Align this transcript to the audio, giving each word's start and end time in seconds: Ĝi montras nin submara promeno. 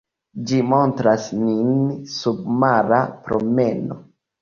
Ĝi 0.51 0.61
montras 0.69 1.27
nin 1.43 1.77
submara 2.17 3.07
promeno. 3.31 4.05